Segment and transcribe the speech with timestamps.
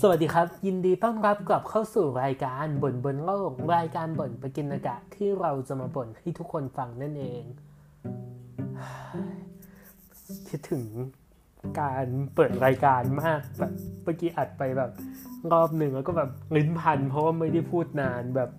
[0.00, 7.42] สวัสดีครับ ยินดีต้อนรับกลับเข้าสู่รายการบ่นบนโลก รายการบ่นไปกินอากาศที่เราจะมาบ่นให้ทุกคนฟังนั่นเอง
[10.48, 10.86] คิดถึง
[11.80, 14.90] การเปิดรายการมากแบบเมื่อกี้อัดไปแบบ
[15.52, 18.50] รอบหนึ่งแล้วก็แบบลิ้นพัน เพราะว่าไม่ได้พูดนานแบบ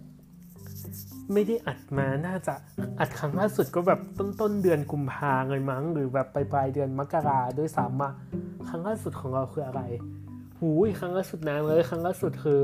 [1.33, 2.53] ไม่ได้อัดมาน่าจะ
[2.99, 8.13] อัดครั้งล่าสุดก็แบบต้นต้นเดือนกุมภาเลยมั้ง หรือแบบปลายปลายเดือนมกราด้วยซ้ำอะ
[8.67, 9.83] ครั้งล่าสุดของเราคืออะไร
[10.59, 12.61] หูยครั้งล่าสุดนานเลยครั้งล่าสุดคือ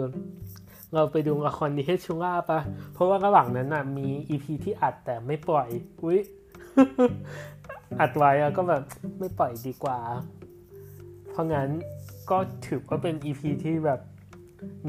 [0.93, 2.59] เราไปดูละครนิเทศชุล่าปะ
[2.93, 5.67] เพราะว่าระหว่างนั้นน่ะมีอีพีที่อัดแต่ไม่ปล่อย
[6.03, 6.19] อุ้ย
[7.99, 8.83] อัดไว้ก็แบบ
[9.19, 9.99] ไม่ปล่อยดีกว่า
[11.29, 11.69] เพราะงั้น
[12.29, 13.99] ก็ถือว่าเป็นอีพีที่แบบ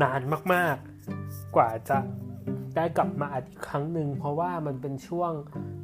[0.03, 0.20] นาน
[0.53, 1.98] มากๆ กว่าจะ
[2.77, 5.33] ได้กลับมาอัดอีกครั้งหนึ่งเพราะว่ามันเป็นช่วง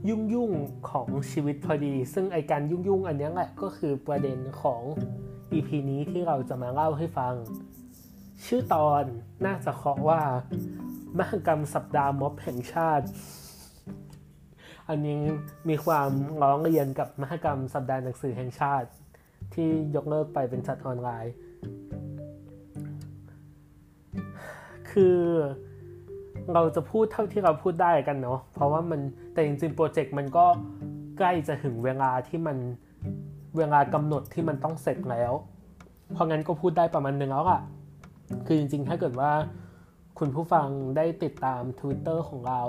[0.08, 4.82] ยุ่งๆของชีวิตพอดี ซึ่งไอการยุ่งๆอันนี้แหละก็คือประเด็นของ
[5.52, 7.34] EP นี้ที่เราจะมาเล่าให้ฟัง
[8.46, 9.04] ชื่อตอน
[9.46, 10.20] น่าจะเคาะว่า
[11.18, 13.06] มหกรรมสัปดาห์ม็อบแห่งชาติ
[14.88, 15.20] อันนี้
[15.68, 16.10] มีความ
[16.42, 18.88] ร้องเรียนกับมหกรรมสัปดาห์หนังสือแห่งชาติ
[19.54, 21.34] ที่ยกเลิกไปเป็นจัดออนไลน์
[24.90, 25.18] คือ
[26.54, 29.00] เราจะพูดเท่าที่เราพูดได้กันเนาะเพราะว่ามัน
[29.32, 30.46] แต่จริงๆโปรเจกต์มันก็
[31.18, 32.56] ใกล้จะถึงเวลาที่มัน
[33.58, 35.32] เวลากำหนดที่มันต้องเสร็จแล้ว
[36.12, 37.60] เพราะงั้นก็พูดได้ประมาณนึงแล้วอะ
[38.46, 39.30] คือจริงๆ ถ้าเกิดว่า
[40.18, 42.62] คุณผู้ฟังได้ติดตาม Twitter ของเรา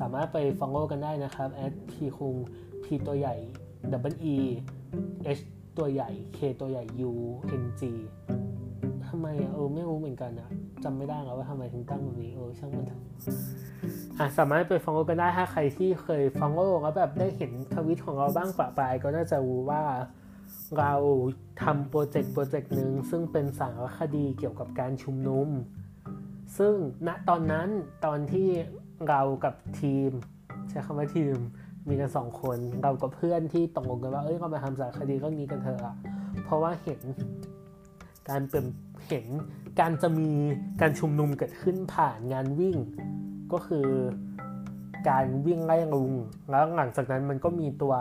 [0.00, 1.48] สามารถไป follow กันได้นะครับ
[1.90, 2.34] p คุง
[2.84, 3.34] p ตัวใหญ่
[3.92, 4.36] w e
[5.38, 5.40] h
[5.78, 7.12] ตัวใหญ่ k ตัวใหญ่ u
[7.62, 7.82] n g
[9.14, 10.48] ทำไมเออไม่รู้เหมือนกันอะ
[10.84, 13.00] จำไม่ได้แล้วว่าทำไมถึงตั้งแบบนี้เออช่างมันเถอะ
[14.18, 19.82] อะสามารถไปฟังกันได้ถ้าใครที่เคยฟังโลแล้วแบบได้เห็นทวิตของเราบ้างปะปลายก็น่าจะรู้ว่า
[20.78, 20.94] เรา
[21.62, 25.48] ทำโปรเจกต์โปรเจกต์หนึ่งซึ่งเป็นสารคดีเกี่ยวกับการชุมนุม
[26.58, 26.74] ซึ่ง
[27.06, 27.68] ณตอนนั้น
[28.04, 28.48] ตอนที่
[29.08, 30.10] เรากับทีม
[30.68, 31.36] ใช้คำว่าทีม
[31.88, 35.94] มีกันสองคน เรากับเพื่อนที่ตกลงกันว่าเอ้ยเรามาทำสารคดีเรื่องนี้กันเถอะ
[36.44, 37.00] เพราะว่าเห็น
[38.30, 38.66] การเปลี่ยน
[39.06, 39.26] เห็น
[39.80, 40.30] การจะมี
[40.80, 42.76] การชุมนุมเกิดขึ้นผ่านงานวิ่ง
[43.52, 43.86] ก็คือ
[45.08, 46.12] การวิ่งไล่ลุง
[46.50, 47.94] แล้วหลังจากนั้นมันก็มีตัว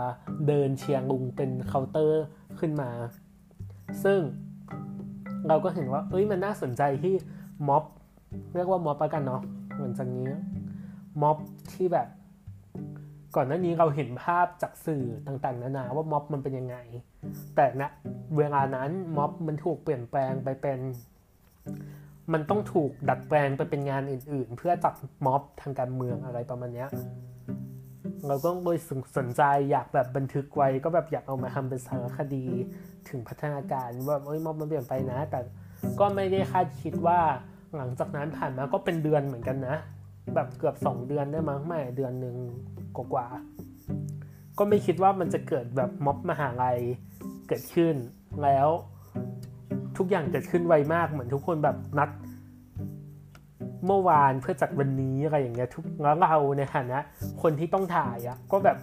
[0.47, 2.23] เดินเชียงลุงเป็นเคาน์เตอร์
[2.59, 2.89] ขึ้นมา
[4.03, 4.19] ซึ่ง
[5.47, 7.13] เราก็เห็นว่าเอ้ยมันน่าสนใจที่
[7.67, 7.83] ม็อบ
[8.55, 9.41] เรียกว่าม็อบประกันเนาะ
[9.73, 10.29] เหมือนจากนี้
[11.21, 11.37] ม็อบ
[11.71, 12.07] ที่แบบ
[13.35, 16.77] ก่อนหน้านี้เราเห็นภาพจากสื่อต่างๆ นานาว่าม็อบมันเป็นยังไง
[17.55, 17.87] แต่ณนะ
[18.37, 20.79] เวลานั้นม็อบมันถูกเปลี่ยนแปลงไปเป็น
[22.33, 24.93] มันต้องถูกดัดแปลงไปเป็นงานอื่น ๆ เพื่อจับ
[25.25, 26.85] ม็อบทางการเมืองอะไรประมาณนี้
[28.27, 28.77] เราก็โดย
[29.17, 32.45] สนใจอยากแบบบันทึกไว้ก็แบบอยากเอามาทำเป็นสารคดี
[33.09, 35.39] ถึงพัฒนาการว่าเอ้ยม็อบมันเปลี่ยนไปนะ แต่
[35.99, 37.19] ก็ไม่ได้คาดคิดว่า
[37.77, 39.75] หลังจากนั้นผ่านมาก็เป็นเดือนเหมือนกันนะ
[40.35, 42.35] แบบเกือบสองเดือนได้มั้งไม่เดือนหนึ่ง
[42.95, 43.27] กว่า
[44.57, 46.79] ก็ไม่คิดว่ามันจะเกิดแบบม็อบมหาลัย
[47.47, 47.95] เกิดขึ้น
[48.43, 48.67] แล้ว
[49.97, 52.09] ทุกอย่างเกิดขึ้นไวมากเหมือนทุกคนแบบนัด
[53.85, 56.99] เมื่อวานเพื่อจัดวันนี้อะไรอย่างเงี้ยทุกแล้วเราในฐานะ
[57.41, 58.77] คนที่ต้องถ่ายอะก็แบบ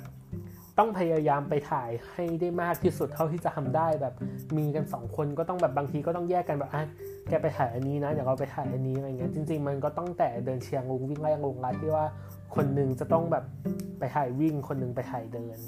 [0.79, 4.15] ต้องพยายามไปถ่ายให้ได้มากที่สุดเท่าที่จะทำได้แบบ
[4.59, 6.85] มีกันสองคนก็ต้องแบบบางทีก็ต้องแยกกันแบบอะ
[7.29, 12.07] แกไปถ่ายอันนี้นะเดี๋ยวเราไปถ่ายอันนี้อะไรเงี้ยจริง ๆ มันก็ต้องแต่เดินเชียงลุงวิ่งไล่ลงรัดที่ว่า
[12.55, 13.45] คนหนึ่งจะต้องแบบ
[13.99, 15.59] ไปถ่ายวิ่ง คนหนึ่งไปถ่ายเดิน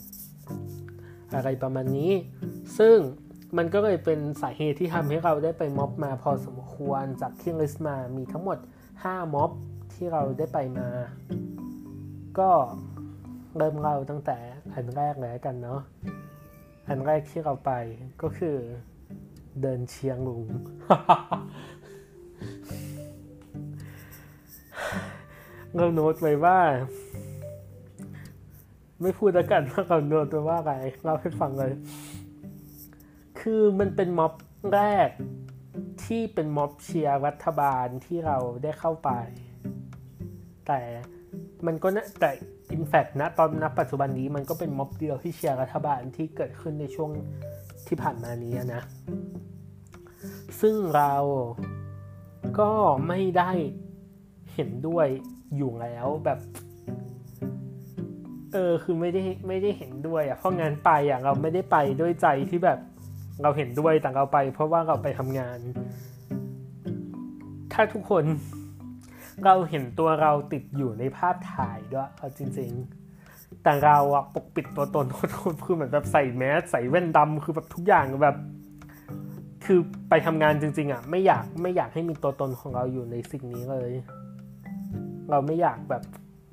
[1.34, 2.12] อะไรประมาณนี้
[2.78, 2.97] ซึ่ง
[3.56, 8.59] มันก็เลยเป็นสาเหตุที่ทำให้เราได้ไปม็อบมาพอสมควรจากที่ลิสต์มามีทั้งหมด
[8.97, 9.50] 5 ม็อบ
[9.94, 10.88] ที่เราได้ไปมา
[12.38, 12.50] ก็
[13.56, 14.38] เริ่มเล่าตั้งแต่
[14.75, 15.81] อันแรกเลยกันเนาะ
[16.88, 17.72] อันแรกที่เราไป
[18.22, 18.56] ก็คือ
[19.62, 20.42] เดินเชียงลุง
[25.75, 26.58] เราโน้ตไว้ว่า
[29.03, 31.72] ไม่พูดแล้วกันว่าเราโน้ตไว้ว่าอะไรเล่าให้ฟังเลย
[33.40, 34.32] คือมันเป็นม็อบ
[34.75, 35.11] แรก
[36.05, 39.11] ที่เป็นม็อบเชียร์รัฐบาลที่เราได้เข้าไป
[40.66, 40.81] แต่
[41.66, 42.31] มันก็นะแต่
[42.72, 47.11] อินแฟกนะตอนนับปัจจุบันนี้มันก็เป็นม็อบเดียวที่เชียร์รัฐบาลที่เกิดขึ้นในช่วง
[47.87, 48.82] ที่ผ่านมานี้นะ
[50.61, 51.14] ซึ่งเรา
[52.58, 52.70] ก็
[53.08, 53.50] ไม่ได้
[54.55, 55.06] เห็นด้วย
[55.56, 56.38] อยู่แล้วแบบ
[58.52, 62.78] เออคือไม่ได้ไม่ได้เห็นด้วยอะเพราะงานไปอะเราไม่ได้ไปด้วยใจที่แบบ
[63.43, 65.58] เราเห็นด้วยแต่เราไป เพราะว่าเราไปทำงาน
[67.73, 68.25] ถ้าทุกคน
[69.44, 75.06] เราเห็นตัวเราติดอยู่ในภาพถ่ายด้วยเอาจริง ๆ แต่เราอะปกปิดตัวตน
[75.64, 78.37] คือเหมือนแบบใส่แมสใส่แว่นดำคือแบบทุกอย่างแบบ
[79.64, 79.78] คือ
[80.08, 83.90] ไปทำงานจริง ๆอะไม่อยากไม่อยากให้มีตัวตนของเราอยู่ในสิ่งนี้เลย
[85.31, 86.02] เราไม่อยากแบบ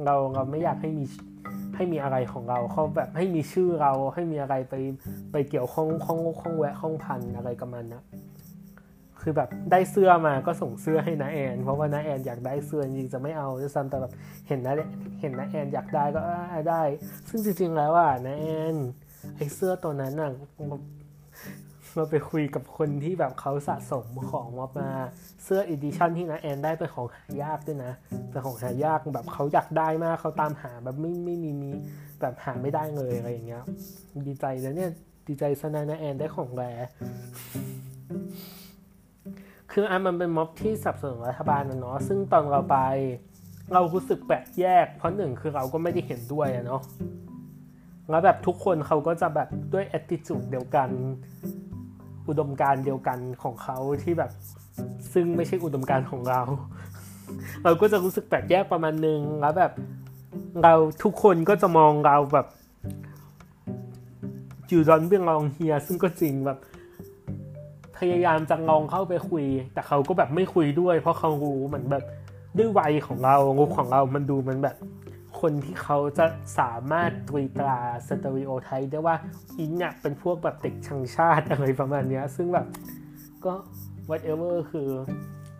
[0.05, 1.05] เราเราไม่อยากให้มี
[1.75, 4.75] ให้มีอะไรของเราเขาแบบให้มีชื่อเราให้มีอะไรไป
[5.31, 8.03] ไปเกี่ยวข้องข้องข้องแวะข้องพันอะไรกับมันนะ
[9.21, 14.11] คือแบบได้เสื้อมาก็ส่งเสื้อให้นาแอน เพราะว่านาแอนอยากได้เสื้อจริงจะไม่เอาด้วยซ้ำแต่แบบ
[14.47, 14.73] เห็นนะ
[15.21, 16.21] เห็นนาแอนอยากได้ก็
[16.69, 16.83] ได้
[17.29, 18.75] ซึ่งจริงๆแล้วอะนาแอน
[19.35, 20.31] ไอเสื้อตัวนั้นน่ะ
[21.95, 24.47] เราไปคุยกับคนที่แบบเขาสะสมของ
[24.79, 24.89] มา
[25.43, 27.93] เสื้อ edition ที่นาแอนได้เป็นของหายากด้วยนะ
[28.29, 31.71] เป็นของหายากแบบเขาอยากได้มากเขาตามหาแบบไม่ไม่มีมี
[32.21, 33.63] แบบหาไม่ได้เลยอะไรอย่างเงี้ย
[34.27, 34.91] ดีใจนะเนี่ย
[35.27, 36.63] ดีใจสนานาแอนได้ของ rare
[39.71, 42.77] คืออันมันเป็นม็อบที่สนับสนุนรัฐบาลนะเนาะซึ่งตอนเราไป
[43.73, 46.81] เรารู้สึกแปลกแยก เพราะหนึ่งคือเราก็ไม่ได้เห็นด้วยอะเนาะ
[48.09, 50.89] แล้วแบบทุกคนเขาก็จะแบบด้วยแอตติจูดเดียวกัน
[52.27, 54.31] อุดมการเดียวกันของเขาที่แบบ
[55.13, 56.41] ซึ่งไม่ใช่อุดมการของเรา
[57.63, 59.71] เราก็จะรู้สึกแปลกแยกประมาณนึงแล้วแบบ
[60.63, 60.73] เรา
[61.03, 62.47] ทุกคนก็จะมองเราแบบ
[64.69, 66.57] อยู่ดอนเบียงลองเฮียซึ่งก็จริงแบบ
[67.99, 72.03] พยายามจะลองเข้าไปคุย แต่เขาก็แบบไม่คุยด้วย เพราะเขารู้เหมือนแบบ
[72.57, 74.77] ด้วยวัยของเรางบของเรา มันดูมันแบบ
[75.41, 76.25] คนที่เขาจะ
[76.59, 79.15] สามารถตรีตราสเตอริโอไทป์ได้ว่า
[79.59, 82.67] อินเนี่ยเป็นพวกแบบเด็กชังชาติอะไรประมาณนี้ซึ่งแบบ
[83.45, 83.53] ก็
[84.09, 84.89] whatever คือ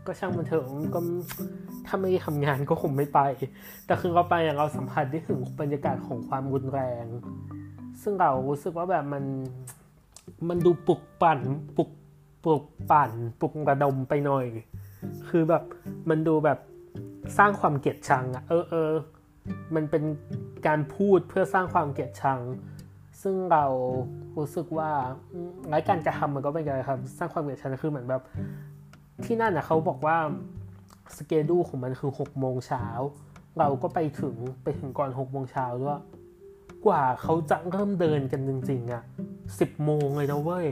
[0.06, 1.00] ก็ช่างมันเถอะก็
[1.88, 3.20] ถ้าไม่ทำงานก็คงไม่ไป
[3.86, 7.06] แต่คือเราไปอย่างเราสัมผัสได้ถึงบรรยากาศของความรุนแรง
[8.02, 9.24] ซึ่งเรารู้สึกว่าแบบมัน
[10.50, 11.40] มันดูปลุกปั่น
[11.78, 11.90] ปลุก
[12.44, 14.46] ปลุกปั่นปลุกระดมไปหน่อย
[15.30, 15.64] คือแบบ
[16.10, 16.60] มันดูแบบ
[17.38, 18.92] สร้างความเกลียดชังอะเออเออ
[19.76, 20.04] มันเป็น
[20.68, 22.40] การพูดเพื่อสร้างความเกลียดชัง
[23.22, 23.66] ซึ่งเรา
[24.38, 24.90] รู้สึกว่า
[25.68, 28.24] ไร้การกระทำมันก็เป็นการครับ สร้างความเกลียดชังคือเหมือนแบบ
[29.26, 30.18] ที่นั่นนะเขาบอกว่า
[31.18, 32.86] สเกดูของมันคือหกโมงเช้า
[33.60, 36.02] เราก็ไปถึงไปถึงก่อนหกโมงเช้าด้วย
[36.86, 39.04] กว่าเขาจะเริ่มเดินกันจริงๆอะ
[39.60, 40.68] สิบโมงเลยนะเว้ย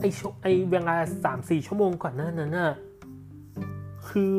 [0.00, 0.04] ไอ
[0.42, 0.94] ไอเวลา
[1.24, 2.72] สามสี่ชั่วโมงก่อนหน้านั้นน่ะ
[4.08, 4.36] คือ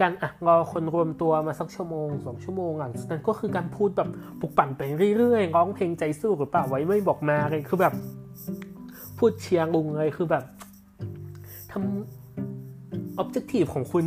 [0.00, 4.08] การอะรอคนรวมตัวมาสักชั่วโมงสองชั่วโมงหลังจากนั้นก็คือการพูดแบบ
[4.40, 4.82] ปลุกปั่นไป
[5.16, 7.94] เรื่อยๆร้องเพลงใจสู้หรือเปล่าไว้ไม่บอกมาเลยคือแบบ
[9.18, 10.44] พูดเชียร์ลุงเลยคือแบบ
[11.72, 14.04] ทำออบเจกตีฟของคุณ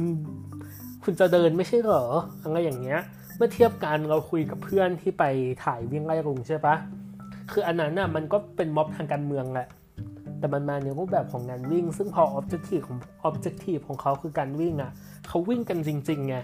[1.03, 2.05] คุณจะเดินไม่ใช่เหรอ
[2.43, 3.01] อะไรอย่างเงี้ย
[3.37, 5.23] เมื่อเทียบกันเราคุยกับเพื่อนที่ไป
[5.63, 6.75] ถ่ายวิ่งไล่ลุงใช่ปะ
[7.51, 9.67] คืออันนั้นน่ะมันก็เป็นม็อบทางการเมืองแหละ
[10.39, 14.91] แต่มันมาในรูปแบบของงานวิ่ง ซึ่งพอออบเจกตีฟของออบเจกตีฟของเขาคือการวิ่งอะ
[15.27, 16.35] เขาวิ่งกันจริงๆไง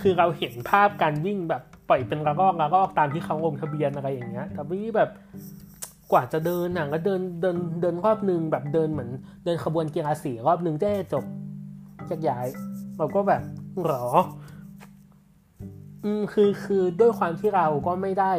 [0.00, 5.10] คือเราเห็นภาพการวิ่งแบบปล่อยเป็นระลอกระลอกตามที่เขาลงทะเบียนอะไรอย่างเงี้ยแต่วิ่งแบบ
[6.12, 9.10] กว่าจะเดินน่ะก็เดินเดินเดินรอบนึงแบบเดินเหมือน
[9.44, 11.24] เดินขบวนกีฬาสีรอบนึงได้จบ
[12.06, 12.46] แยกย้าย
[12.98, 13.42] เราก็แบบ
[13.84, 14.06] หรอ
[16.04, 18.32] อืมคือคือด้วยความที่เราก็ไม่ได้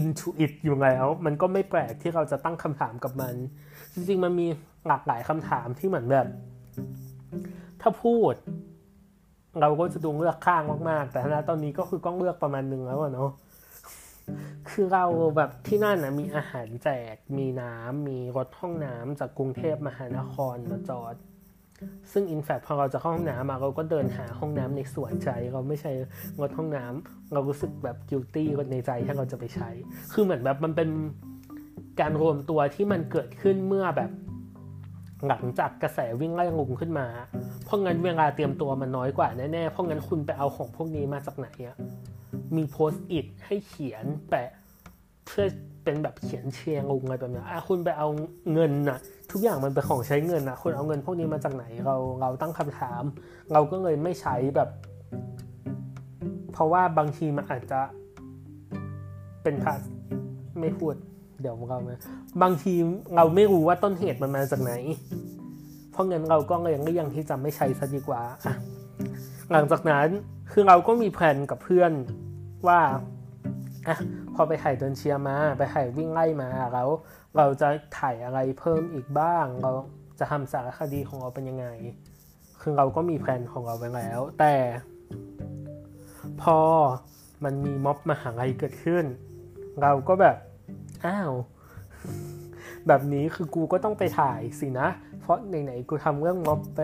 [0.00, 3.34] into it อยู่แล้ว มันก็ไม่แปลกที่เราจะตั้งคำถามกับมัน
[3.94, 4.46] จริงๆ มันมี
[4.86, 6.26] หลากหลายคำถามที่เหมือนแบบ
[7.80, 8.34] ถ้าพูด
[9.60, 13.30] เราก็จะดูเลือกข้างมากๆ แต่ณตอนนี้ก็คือก็เลือกประมาณนึงแล้วเนาะ
[14.70, 15.04] คือเรา
[15.36, 21.14] แบบที่นั่นนะมีอาหารแจก มีน้ำมีรถห้องน้ำจากกรุงเทพมหานครมาจอด
[22.12, 25.92] ซึ่ง in fact พอเราจะเข้าห้องน้ำมาเราก็เดินหาห้องน้ำในส่วนใจ เราไม่ใช่
[26.38, 29.70] งดห้องน้ำเรารู้สึกแบบ guilty ในใจถ้าเราจะไปใช้
[30.12, 30.88] คือเหมือนแบบมันเป็น
[32.00, 34.10] การรวมตัวที่มันเกิดขึ้นเมื่อแบบ
[35.28, 37.06] หลังจากกระแสวิ่งไล่ลุงขึ้นมา
[37.64, 41.76] เพราะงั้นเวลาเตรียมตัวมันน้อยกว่าแน่ๆ เพราะงั้นคุณไปเอาของพวกนี้มาจากไหนอะ
[42.56, 44.50] มี Post-it ให้เขียนแปะ
[45.26, 45.46] เพื่อ
[45.86, 48.08] เป็นแบบเขียนเชียร์ลุงอะไรแบบนี้อะคุณไปเอา
[48.52, 48.98] เงินน่ะ
[49.32, 53.02] ทุกอย่างมันเป็นของใช้เงินอะคนเอาเงินพวกนี้มาจากไหนเราเราตั้งคำถาม
[53.52, 54.68] เราก็เลยไม่ใช้แบบ
[56.52, 57.80] เพราะว่าบางทีมันอาจจะ
[59.42, 59.74] เป็นภา
[60.60, 60.94] ไม่พูด
[61.40, 61.78] เดี๋ยวเรา
[62.42, 62.74] บางที
[63.16, 64.72] เราไม่รู้ว่าต้นเหตุมันมาจากไหน
[65.90, 68.54] เพราะงั้นเราก็เลยเลี่ยงที่จะไม่ใช้ซะดีกว่าอะ
[69.52, 70.08] หลังจากนั้น
[70.52, 71.92] คือเราก็มีแผนกับเพื่อน
[72.68, 72.80] ว่า
[73.88, 73.96] อะ
[74.36, 76.88] พอไปถ่ายเดินเชียร์มา ไปถ่ายวิ่งไล่มาแล้ว
[77.36, 79.70] เราจะถ่ายอะไรเพิ่มอีกบ้าง เรา
[80.18, 81.66] จะทำสารคดีของเราเป็นยังไง
[82.60, 84.54] คือเราก็มีแผนของเราไปแล้ว แต่
[86.42, 86.58] พอ
[87.44, 89.04] มันมีม็อบมหาลัยเกิดขึ้น
[89.82, 90.36] เราก็แบบ
[91.06, 91.32] อ้าว
[92.86, 94.88] แบบนี้คือกูก็ต้องไปถ่ายสินะ
[95.20, 96.78] เพราะไหนๆกูทำเรื่องม็อบไป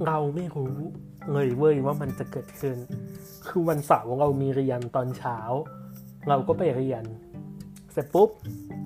[0.07, 0.77] เราไม่รู้
[1.33, 2.77] เลยเว้ยว่ามันจะเกิดขึ้น
[3.49, 5.39] คือวันเสาร์เรามีเรียนตอนเช้า
[6.29, 7.05] เราก็ไปเรียน
[7.93, 8.31] เสร็จปุ๊บ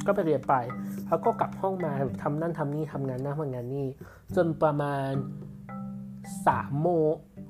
[0.07, 0.55] ก็ไปเรียนไป
[1.09, 3.87] แล้วก็กลับห้องมาทำนั่นทำนี่ทำงานนั่นทำงานนี่
[4.37, 5.12] จนประมาณ
[6.47, 6.88] สามโม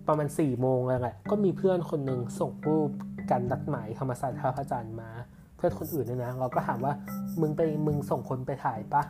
[0.09, 2.91] ประมาณสี่โมงแล้วแหละก็มีเพื่อนคนหนึ่งส่งรูป
[3.31, 5.11] การนัดหมายธรรมศาสตร์ท่าพระจันทร์มา
[5.57, 6.93] เพื่อนคนอื่นเนี่ยนะ เราก็ถามว่า
[7.41, 9.03] มึงไปมึงส่งคนไปถ่ายปะ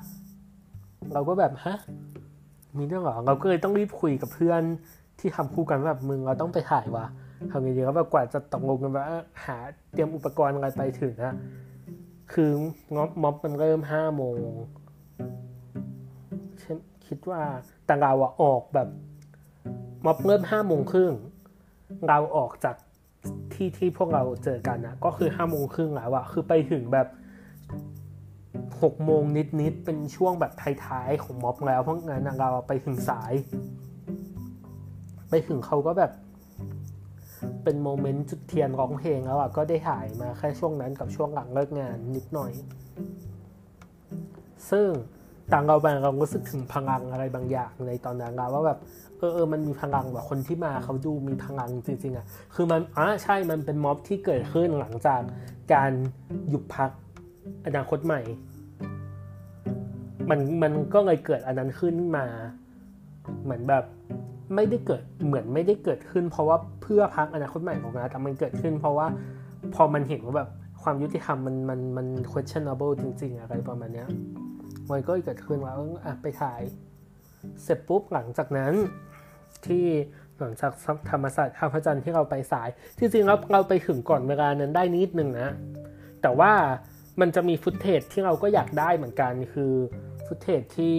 [1.12, 1.76] เราก็แบบฮะ
[2.78, 4.62] มีเรื่องหรอเราก็เลยต้องรีบคุยกับเพื่อน
[5.18, 7.06] ที่ทำคู่กันแบบมึงเราต้องไปถ่ายวะ
[7.50, 9.04] ทำไงดีก็แบบกว่าจะตกลงกันว่า
[9.44, 9.56] หา
[9.92, 11.34] เตรียมอุปกรณ์อะไรไปถึงนะ
[12.32, 12.50] คือ
[12.96, 14.40] งบม็อบมันเริ่มห้าโมง
[16.62, 16.76] ฉัน
[17.06, 17.42] คิดว่า
[17.86, 18.88] แต่เราอะออกแบบ
[20.04, 21.12] ม็อบเริ่มห้าโมงครึ่ง
[22.08, 22.76] เราออกจาก
[23.52, 27.08] ที่ที่พวกเราเจอกันนะก็คือห้าโมงครึ่งแล้วอะคือไปถึงแบบ
[28.82, 29.22] หกโมง
[29.60, 30.52] นิดๆเป็นช่วงแบบ
[30.86, 33.32] ท้ายๆของม็อบแล้วเพราะงั้นเราไปถึงสาย
[35.30, 36.12] ไปถึงเขาก็แบบ
[37.64, 42.52] เป็นโมเมนต์จุดเทียนร้องเพลงแล้วอะก็ได้ถ่ายมาแค่ช่วงนั้นกับช่วงหลังเลิกงานนิดหน่อย
[44.70, 44.88] ซึ่ง
[45.52, 48.78] ต่างเราบางเรารู้สึกถึงพลังอะไรบางอย่างในตอนนั้นเราว่าแบบ
[49.18, 55.20] เออเออมันมีพลังแบบคนที่มาเขาดูมีพลังจริงๆอะ่ะคือมันอ่าใช่มันเป็นม็อบที่เกิดขึ้นหลังจาก
[55.72, 55.90] การ
[56.48, 56.90] หยุดพัก
[57.66, 58.20] อนาคตใหม่
[60.30, 62.26] มันมันก็เลยเกิดอันนั้นขึ้นมา
[63.42, 63.84] เหมือนแบบ
[64.54, 69.06] ไม่ได้เกิดเหมือนไม่ได้เกิดขึ้น เพราะว่าเพื่อพักอนาคตใหม่ของนะแต่มันเกิดขึ้น เพราะว่า
[69.74, 70.48] พอมันเห็นว่าแบบ
[70.82, 74.08] ความยุติธรรมมันมันมัน questionable จริง ๆ อะไรประมาณเนี้ย
[74.90, 76.60] มันก็เกิดขึ้นว่าเอออะไปถ่าย
[77.62, 78.72] เสร็จปุ๊บหลังจากนั้น
[79.66, 79.84] ที่
[80.38, 80.72] หลังจาก
[81.10, 82.68] ธรรมศาสตร์ท่าพระจันทร์ที่เราไปสาย
[82.98, 85.48] จริงๆแล้วเราไปถึงก่อนเวลานั้นได้นิดนึงนะ
[86.22, 86.52] แต่ว่า
[87.20, 89.72] มันจะมีฟุตเทจที่เราก็อยากได้เหมือนกัน คือ
[90.26, 90.96] ฟุตเทจที่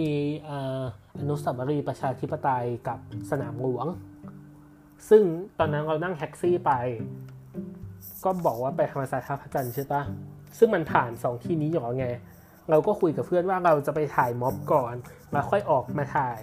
[1.18, 2.98] อนุสาวรีย์ประชาธิปไตยกับ
[3.30, 3.86] สนามหลวง
[5.08, 5.22] ซึ่ง
[5.58, 6.72] ตอนนั้นเรานั่งแท็กซี่ไป
[8.24, 10.02] ก็บอกว่าไปธรรมศาสตร์ท่าพระจันทร์ใช่ปะ
[10.58, 12.06] ซึ่งมันผ่านสองที่นี้อยู่ไง
[12.70, 14.94] เราก็คุยกับเพื่อนว่าเราจะไปถ่ายม็อบก่อน
[15.32, 16.40] แล้วค่อยออกมาถ่าย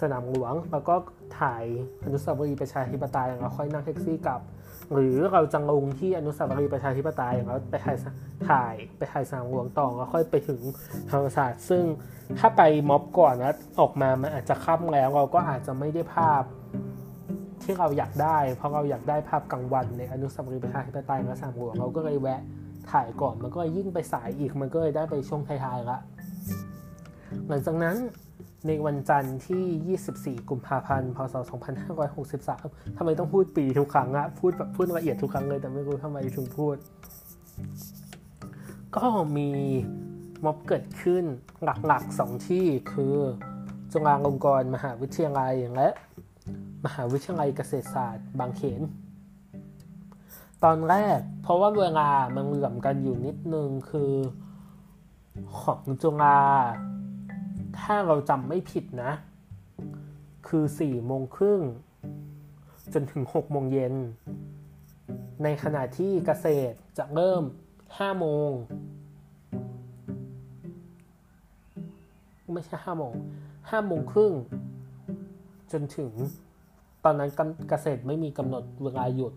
[0.00, 0.94] สนามหลวง แล้วก็
[1.40, 1.64] ถ่าย
[2.04, 4.40] อนุสาวรีย์ประชาธิปไตยแล้วค่อยนั่งแท็กซี่กลับ
[4.92, 7.96] หรือเราจะลงที่อนุสาวรีย์ประชาธิปไตยแล้วไปถ่าย
[8.50, 10.60] ถ่ายไปถ่ายสนามหลวงต่อแล้วค่อยไปถึง
[11.10, 11.84] ธรรมศาสตร์ซึ่ง
[12.38, 16.42] ถ้าไปม็อบก่อนแล้วออกมามันอาจจะค่ำแล้ว เราก็อาจจะไม่ได้ภาพ
[17.62, 22.40] ที่เราอยากได้ เพราะเราอยากได้ภาพกลางวันในอนุสาวรีย์ประชาธิปไตยและสนามหลวงเราก็เลยแวะ
[22.92, 25.98] ถ่ายก่อนมันก็ยิ่งไปสายอีกมันก็เลยได้ไปช่วงท้ายๆละ
[27.48, 27.96] หลังจากนั้น
[28.66, 31.34] ในวันจันทร์ที่ 24 กุมภาพันธ์ พศ
[32.16, 36.76] 2563ทำไมต้องพูดปีทุกครั้งอะพูดแบบพูดละเอียดทุกครั้งเลยแต่ไม่รู้ทำไมถึงพูด
[38.96, 39.50] ก็มี
[40.44, 41.24] ม็อบเกิดขึ้น
[41.86, 43.16] หลักๆสองที่คือ
[43.92, 45.88] จุฬาลงกรณ์มหาวิทยาลัยและ
[46.84, 48.82] มหาวิทยาลัยเกษตรศาสตร์ บางเขน
[50.64, 54.12] ตอนแรก เพราะว่าเวลามันเหลื่อมกันอยู่นิดนึงคือ
[55.60, 56.40] ของจุฬา
[57.80, 59.12] ถ้าเราจำไม่ผิดนะ
[60.48, 61.60] คือสี่โมงครึ่ง
[62.92, 63.94] จนถึงหกโมงเย็น
[65.42, 67.42] ในขณะที่เกษตรจะเริ่ม
[67.98, 68.50] ห้าโมง
[72.52, 73.12] ไม่ใช่ห้าโมง
[73.70, 74.32] ห้าโมงครึ่ง
[75.72, 76.12] จนถึง
[77.04, 77.30] ตอนนั้น
[77.68, 79.32] เกษตรไม่มีกำหนดเวลาหยุด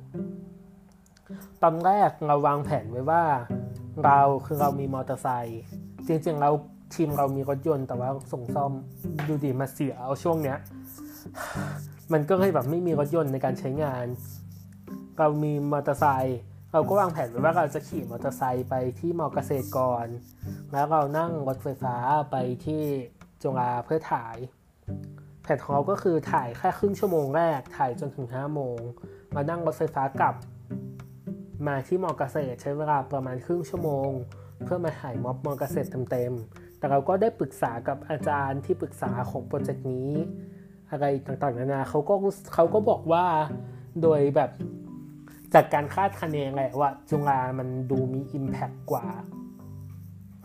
[1.63, 3.23] ตอนแรกเราวางแผนไว้ว่า
[4.05, 5.61] เราคือเรามีมอเตอร์ไซค์
[6.07, 6.49] จริงๆเรา
[6.93, 8.71] ทีมเรามีรถยนต์แต่ว่าส่งซ่อม
[9.27, 10.57] ดูดีมาเสียเอาช่วงเนี้ย
[12.13, 14.05] มันก็เลยแบบไม่มีรถยนต์ในการใช้งาน
[15.19, 16.39] เรามีมอเตอร์ไซค์
[16.73, 20.07] เราก็วางแผนไว้ว่าเราจะขี่มอเตอร์ไซค์ไปที่มอเกษตรก่อน
[20.71, 21.95] แล้วเรานั่งรถไฟฟ้า
[22.31, 22.35] ไป
[22.65, 22.83] ที่
[23.43, 24.35] จงอาเพื่อถ่าย
[25.43, 28.79] แผนของเราก็คือถ่ายแค่ครึ่งชั่วโมงแรก ถ่ายจนถึงห้าโมง
[29.35, 30.35] มานั่งรถไฟฟ้ากลับ
[31.67, 34.09] มาที่มอเกษตรใช้เวลาประมาณครึ่งชั่วโมง
[34.63, 40.11] เพื่อมาถ่ายม็อบมอเกษตรเต็มๆ แต่เราก็ได้ปรึกษากับอาจารย์ที่ปรึกษาของโปรเจกต์นี้
[40.91, 42.15] อะไรต่างๆนานาเขาก็
[42.53, 43.25] เขาก็บอกว่า
[44.01, 44.51] โดยแบบ
[45.53, 49.05] จากการคาดคะเนแหละว่าจุฬามันดูมี Impact กว่า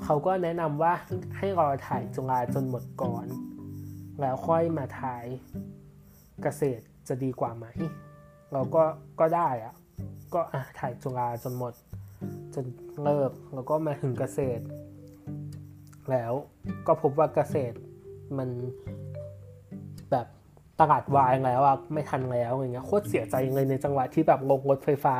[0.04, 0.92] เขาก็แนะนำว่า
[1.36, 3.26] ให้รอถ่ายจุฬาจนหมดก่อน
[4.20, 5.24] แล้วค่อยมาถ่าย
[6.42, 7.66] เกษตรจะดีกว่าไหม
[8.52, 8.82] เราก็
[9.20, 9.74] ก็ได้อะ
[10.34, 11.72] ก็อะถ่ายจุฬาจนหมด
[12.54, 12.64] จน
[13.02, 14.64] เลิกแล้วก็มาถึงเกษตร
[16.10, 16.32] แล้ว
[16.86, 17.76] ก็พบว่าเกษตร
[18.38, 18.48] มัน
[20.10, 20.26] แบบ
[20.80, 25.16] ตลาดวายแล้วอะไม่ทันแล้วอย่างเงี้ยโคตรเสียใจเลยในจังหวะที่แบบลงรถไฟฟ้า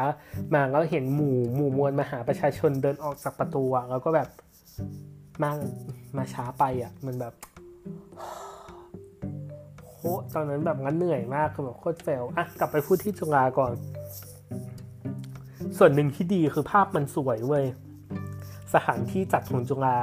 [0.55, 4.29] มาแล้วเห็นหมู่หมู่มวลมหาประชาชนเดินออกจากประตูอะแล้วก็แบบ
[5.43, 5.51] มา
[6.17, 7.35] มาช้าไปอะมันแบบ
[9.87, 9.99] โค
[10.35, 13.75] ตอนนั้นแบบงั้นเหนื่อยมากคือแบบโคตรเฟลอะกลับไปพูดที่จุฬาก่อน
[15.79, 17.65] ส่วนหนึ่งที่ดีคือภาพมันสวยเว้ย
[18.75, 19.99] สถานที่จัดของจุฬา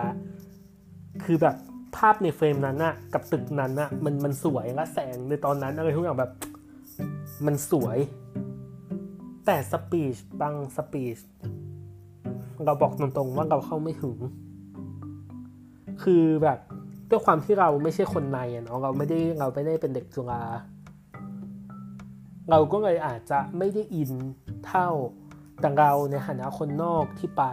[1.24, 1.55] คือแบบ
[1.98, 6.32] ภาพในเฟรมนั้นอะกับตึกนั้นอะมันมันสวยและแสงในตอนนั้นอะไรทุกอย่างแบบ
[7.46, 7.98] มันสวย
[9.46, 11.20] แต่สปีชบางสปีช
[12.65, 14.17] เราบอกตรงๆว่าเราเข้าไม่ถึง
[16.03, 16.60] คือแบบ
[17.10, 20.43] ด้วยความที่เราไม่ใช่คนในเนาะเราไม่ได้เราไม่ได้เป็นเด็กจุฬา
[22.50, 24.12] เราก็เลยอาจจะไม่ได้อิน
[24.67, 24.88] เท่า
[25.63, 27.43] แต่เราในฐานะคนนอกที่ไป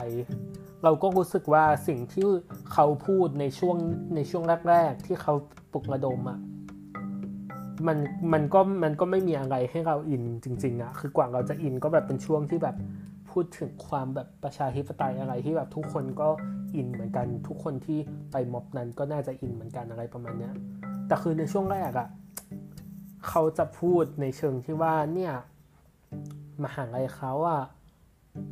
[0.84, 2.28] เราก็รู้สึกว่าสิ่งที่
[2.72, 3.76] เขาพูดในช่วง
[4.16, 5.34] ในช่วงแรกๆที่เขา
[5.72, 6.38] ปลุกระดมอะ่ะ
[7.86, 7.98] มัน
[8.32, 12.76] มันก็มันก็ไม่มีอะไรให้เราอินจริงๆอะคือกว่าเราจะอินก็แบบเป็นช่วงที่แบบ
[13.30, 16.28] พูดถึงความแบบประชาธิปไตยอะไรที่แบบทุกคนก็
[16.76, 17.98] อินเหมือนกัน ทุกคนที่
[18.32, 20.54] ไปม็อบนั้นก็น่าจะอินเหมือนกันอะไรประมาณเนี้ย
[21.06, 22.08] แต่คือในช่วงแรกอะ
[23.28, 25.32] เขาจะพูดในเชิงที่ว่าเนี่ย
[26.64, 27.62] มหาลัยเขาอะ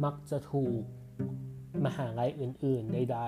[0.04, 0.82] มักจะถูก
[1.85, 3.20] มหาลัยอื่น ๆ ใด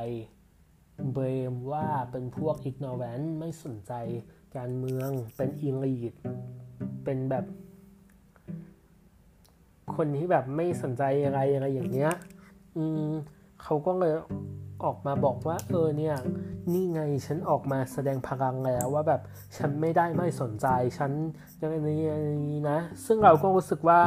[0.52, 3.92] ๆ เบรมว่าเป็นพวกอิกโนแวนไม่สนใจ
[4.57, 6.14] การเมืองเป็นอิลีด
[7.04, 7.45] เป็นแบบ
[9.97, 12.12] คนที่แบบไม่สนใจอะไรอะไรอย่างเงี้ย
[12.76, 13.09] อืม
[13.62, 14.14] เขาก็เลย
[14.84, 16.16] ออกมาบอกว่า เออเนี่ย
[16.72, 19.20] นี่ไงฉันออกมาแสดงพลังแล้วว่าแบบ
[19.56, 20.66] ฉันไม่ได้ไม่สนใจ
[20.99, 21.12] ฉัน
[21.58, 24.00] อย่างนี้นะ ซึ่งเราก็รู้สึกว่า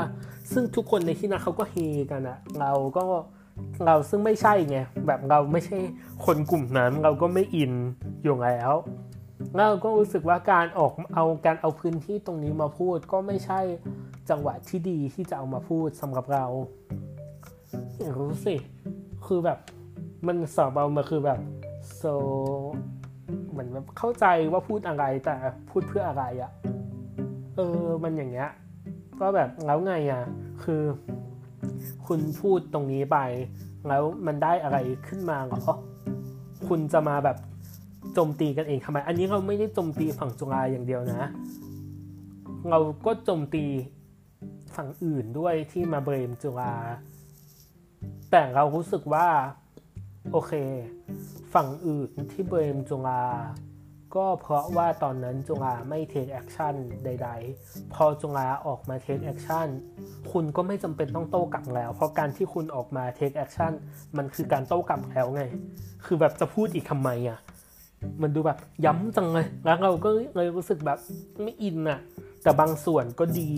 [0.51, 1.75] ซึ่งทุกคนในที่นั้นเขาก็เฮ
[2.11, 3.03] กันอะเราก็
[3.85, 5.77] เราซึ่งไม่ใช่ไงแบบเราไม่ใช่
[6.25, 7.73] คนกลุ่มนั้น เราก็ไม่อิน
[8.23, 8.73] อยู่แล้ว
[9.57, 13.59] เราก็รู้สึกว่าการออกเอาการเอาพื้นที่ตรงนี้มาพูดก็ไม่ใช่
[14.29, 16.45] จังหวะที่ดีที่จะเอามาพูดสำหรับเรา
[18.17, 18.55] รู้สิ
[19.25, 19.59] คือแบบ
[20.27, 21.39] มันสอบเอามาคือแบบ
[21.95, 22.03] โซ
[23.51, 25.35] เหมือนแบบเข้าใจว่าพูดอะไรแต่
[25.69, 26.51] พูดเพื่ออะไรอะ
[27.55, 28.49] เออมันอย่างเงี้ย
[29.19, 30.23] ก็แบบแล้วไงอะ
[30.63, 30.81] คือ
[32.07, 33.17] คุณพูดตรงนี้ไป
[33.87, 35.61] แล้วมันได้อะไรขึ้นมาเหรอ
[36.67, 37.37] คุณจะมาแบบ
[38.13, 41.29] โจมตีกันเองทำไม อันนี้เราไม่ได้โจมตีฝั่งจุฬาอย่างเดียวนะ
[42.69, 43.65] เราก็โจมตี
[44.75, 46.73] ฝั่งอื่นด้วยที่มา blame จุฬา
[48.31, 49.27] แต่เรารู้สึกว่า
[50.31, 50.53] โอเค
[51.53, 53.21] ฝั่งอื่นที่ blame จุฬา
[54.15, 57.29] ก็เพราะว่าตอนนั้นจุฬาไม่ take action ใด
[57.61, 59.67] ๆ พอจุฬาออกมา take action
[60.31, 63.71] คุณก็ไม่จำเป็นต้องโต้กลับแล้ว เพราะการที่คุณออกมา take action
[64.17, 65.43] มันคือการโต้กลับแล้วไง
[66.05, 67.39] คือแบบจะพูดอีกทำไมอะ
[68.21, 70.99] มันดูแบบย้ำจังเลย แล้วเราก็เลยรู้สึกแบบ
[71.41, 71.99] ไม่อินอะ
[72.43, 73.51] แต่บางส่วนก็ดี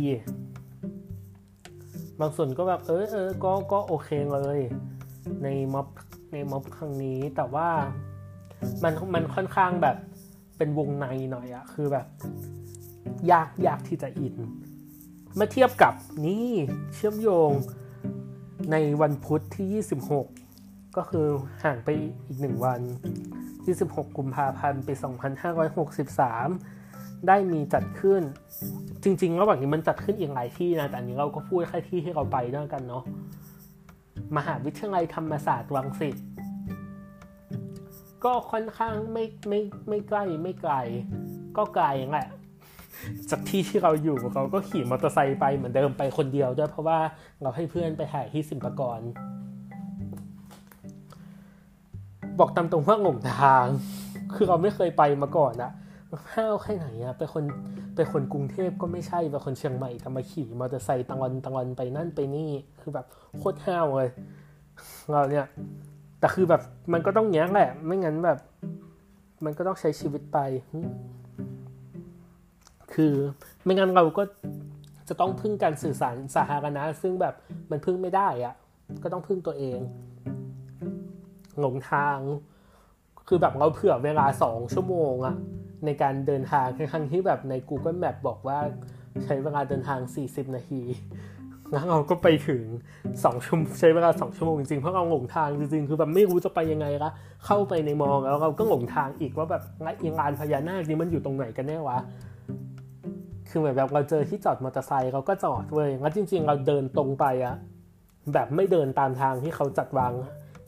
[2.20, 4.60] บางส่วนก็แบบเออเออก็ก็โอเคเลย
[5.44, 5.88] ในม็อบ
[6.36, 7.70] ในม็อบครั้งนี้ แต่ว่า
[8.84, 9.98] มันมันค่อนข้างแบบ
[10.58, 12.08] เป็นวงในหน่อยอะคือแบบ
[13.32, 14.36] ยากยากที่จะอิน
[15.36, 15.94] เมื่อเทียบกับ
[16.26, 16.50] นี่
[16.94, 17.52] เชื่อมโยง
[18.72, 21.28] ในวันพุธที่ 26 ก็คือ
[21.64, 21.90] ห่างไป
[22.28, 22.82] อีกหนึ่งวัน
[23.50, 24.94] 26 กุมภาพันธ์ปี
[26.50, 28.22] 2563 ได้มีจัดขึ้น
[29.04, 33.04] จริงๆระหว่างนี้มันจัดขึ้นอีกหลายที่นะ แต่อันนี้เราก็พูดแค่ที่ที่เราไปด้วยกันเนาะ
[34.38, 36.16] มหาวิทยาลัยธรรมศาสตร์รังสิต
[38.26, 40.74] ก็ค่อนข้างไม่ไม่ไม่ใกล้ไม่ไกล
[41.58, 42.28] ก็ไกลแหละ
[43.30, 47.00] จากที่ที่เราอยู่เราก็ขี่มอเตอร์ไซค์ไปเหมือนเดิมไปคนเดียวด้วยเพราะว่า
[47.42, 49.00] เราให้เพื่อนไปถ่ายที่สิมปกร
[52.40, 53.66] บอกตามตรงว่าหลงทาง
[54.36, 55.72] คือเราไม่เคยไปมาก่อนอะ
[56.34, 57.44] ห้าวแค่ไหนอะเป็นคน
[57.96, 62.50] เป็นคนกรุงเทพก็ไม่ใช่เป็นคนเชียงใหม่ทำมาขี่มอเตอร์ไซค์ตังวันตังวันไปนั่นไปนี่
[62.82, 63.06] คือแบบ
[63.38, 64.10] โคตรห้าวเลย
[65.12, 65.46] เราเนี่ย
[66.20, 66.62] แต่คือแบบ
[66.94, 68.40] มันก็ต้องแง้งแหละ ไม่งั้นแบบ
[69.46, 70.40] มันก็ต้องใช้ชีวิตไป
[72.94, 73.14] คือ
[73.64, 74.24] ไม่งั้นเราก็
[75.10, 77.34] จะต้องพึ่งการสื่อสารสาธารณะซึ่งแบบ
[77.72, 78.56] มันพึ่งไม่ได้อะ
[79.04, 79.80] ก็ต้องพึ่งตัวเอง
[81.60, 82.18] หลงทาง
[83.28, 85.36] คือแบบเราเผื่อเวลาสองชั่วโมงอะ
[85.86, 88.60] ในการเดินทางทั้งที่แบบใน Google Map บอกว่า
[89.24, 90.82] ใช้เวลาเดินทาง 40 นาที
[91.72, 92.64] แล้วเราก็ไปถึง
[93.24, 97.10] สองชั่วใช้เวลาสองชั่วโมงจริงเพราะเราหลงทางจริงๆ คือแบบไม่รู้จะไปยังไงละ
[97.46, 99.64] เข้าไปในมองแล้วเราก็หลงทางอีกว่าแบบ
[100.20, 101.98] งานพญานาคนี้มันอยู่ตรงไหนกันแน่วะ
[103.50, 107.56] คือเหมือนแบบเราเจอที่จอดมอเตอร์ไซค์เราก็จอดเว้ยแล้วจริง ๆ เราเดินตรงไปอะ
[108.34, 110.14] แบบไม่เดินตามทางที่เขาจัดวาง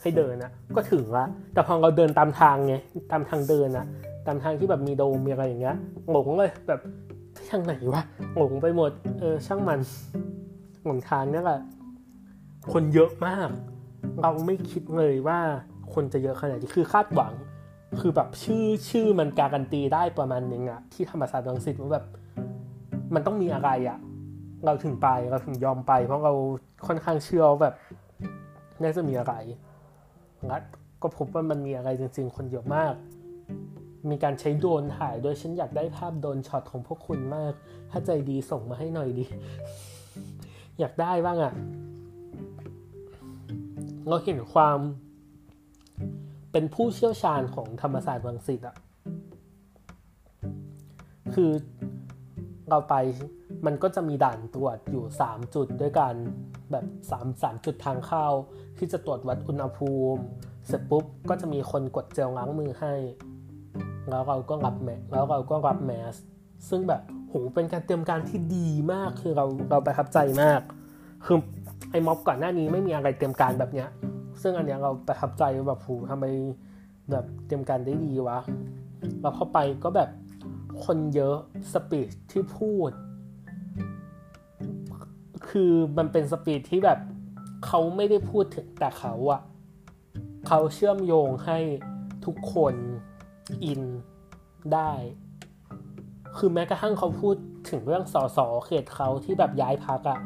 [0.02, 2.76] ให้เดินอะก็ถึงละแต่พอเราเดินตามทางไง
[3.12, 3.86] ตามทางเดินอะ
[4.28, 5.78] ตามทางที่แบบมีโดมมีอะไรอย่างเงี้ย
[6.12, 6.80] หลงเลยแบบ
[7.52, 8.04] ทางไหนวะ
[8.38, 9.80] หลงไปหมดเออช่างมัน
[10.86, 11.62] หลงทางนี่แหละ
[12.74, 13.50] คนเยอะมาก
[14.22, 15.40] เราไม่คิดเลยว่า
[15.94, 17.34] คนจะเยอะขนาดนี้คือคาดหวัง
[18.00, 22.06] คือแบบชื่อชื่อมันการันตีได้ประมาณนึงอะที่ธรรมศาสตร์รังสิตว่าแบบ
[23.14, 23.98] มันต้องมีอะไรอะ
[24.66, 26.34] เราถึงไปเราถึงยอมไป เพราะเรา
[26.88, 27.74] ค่อนข้างเชื่อแบบ
[28.82, 29.34] น่าจะมีอะไร
[30.50, 30.62] งัด
[31.02, 32.94] ก็พบว่ามันมีอะไรจริง ๆ คนเยอะมาก
[34.12, 37.54] มีการใช้โดรนถ่ายโดยฉันอยากได้ภาพโดรนช็อตของพวกคุณมาก
[37.92, 39.26] ถ้าใจดีส่งมาให้หน่อยดิ
[40.80, 41.54] อยากได้บ้างอะ่ะ
[44.08, 44.78] เราเห็นความ
[46.52, 48.76] เป็นผู้เชี่ยวชาญของธรรมศาสตร์วังสิตอะ
[51.34, 51.52] คือ
[52.70, 52.96] เราไป
[53.66, 56.14] มันก็จะมีด่านตรวจอยู่ 3 จุดด้วยกัน
[56.72, 58.28] แบบ3 3จุดทางเข้า
[58.78, 60.22] ที่จะตรวจวัดอุณหภูมิ
[60.68, 62.94] เสร็จปุ๊บก็จะมีคนกดเจลล้างมือให้
[64.10, 66.16] แล้วเราก็รับแมสแล้วเราก็รับแมส
[66.70, 70.62] ซึ่งแบบโหเป็นการเตรียมการที่ดีมากคือเราเราประทับใจมาก
[71.26, 71.38] คือ
[71.92, 73.90] ไอ้ม็อบก่อนหน้านี้ไม่มีอะไรเตรียมการแบบเนี้ย
[74.42, 76.26] ซึ่งอันเนี้ยเราประทับใจแบบโหทำไม
[77.12, 78.40] แบบเตรียมการได้ดีวะ
[79.22, 80.10] เราเข้าไปก็แบบ
[80.86, 81.36] คนเยอะ
[81.74, 82.92] speech ที่พูด
[85.50, 87.00] คือมันเป็น speech ที่แบบ
[87.66, 89.42] เขาไม่ได้พูดถึงแต่เขาอะ
[90.48, 91.58] เขาเชื่อมโยงให้
[92.26, 92.74] ทุกคน
[93.64, 93.82] อิน
[94.74, 94.92] ได้
[96.38, 97.36] คือแม้กระทั่งเขาพูด
[97.70, 100.20] ถึงเรื่องสส.เขตเขาที่แบบย้ายพรรคอะ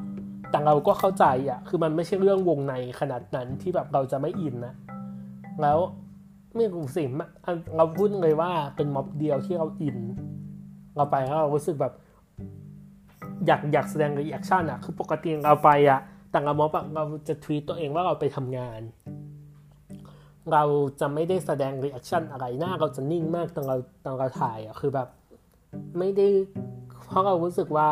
[0.51, 4.73] แต่เราก็เข้าใจอะคือมันไม่ใช่เรื่องวงในขนาดนั้นที่แบบเราจะไม่อินนะ
[5.61, 5.77] แล้ว
[6.55, 7.03] ไม่รู้สิ
[7.77, 9.97] เราพูดเลยว่าเป็นม็อบเดียวที่เราอิน
[10.95, 11.93] เราไปแล้วเรารู้สึกแบบ
[13.47, 15.99] อยากอยากแสดง reaction อะคือปกติเราไปอะ
[16.31, 18.81] แต่ละม็อบเราจะทรีตตัวเองว่าเราไปทำงาน
[20.53, 20.63] เรา
[20.99, 25.07] จะไม่ได้แสดง reaction อะไรหน้าเราจะนิ่งมากตอนเราตอนเราถ่ายอะคือแบบ
[25.99, 26.27] ไม่ได้
[27.05, 27.89] เพราะเรารู้สึกว่า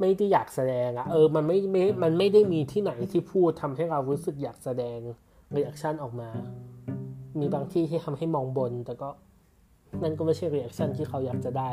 [0.00, 4.98] ไม่ได้อยากแสดงอะเออมันไม่ไม่มันไม่ได้มีที่ไหนที่พูดทำให้เรารู้สึกอยากแสดง
[5.56, 6.30] reaction ออกมา
[7.38, 9.08] มีบางที่ที่ทำให้มองบน แต่ก็
[10.02, 11.70] นั่นก็ไม่ใช่ reaction ที่เขาอยากจะได้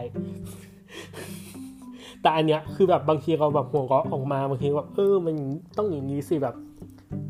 [2.21, 5.35] แต่อันเนี้ยคือแบบบางทีเราแบบหัวเราะออกมาบางทีแบบเออ มัน
[5.77, 6.55] ต้องอย่างนี้สิแบบ